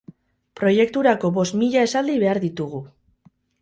Proiekturako 0.59 1.31
bost 1.37 1.59
mila 1.61 1.87
esaldi 1.91 2.19
behar 2.27 2.45
ditugu. 2.51 2.87